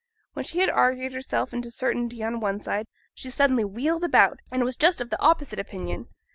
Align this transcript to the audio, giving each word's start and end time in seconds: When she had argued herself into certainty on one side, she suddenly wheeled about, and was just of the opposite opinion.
When 0.33 0.45
she 0.45 0.57
had 0.57 0.71
argued 0.71 1.13
herself 1.13 1.53
into 1.53 1.69
certainty 1.69 2.23
on 2.23 2.39
one 2.39 2.59
side, 2.59 2.87
she 3.13 3.29
suddenly 3.29 3.63
wheeled 3.65 4.03
about, 4.03 4.39
and 4.51 4.63
was 4.63 4.75
just 4.75 4.99
of 4.99 5.11
the 5.11 5.21
opposite 5.21 5.59
opinion. 5.59 6.07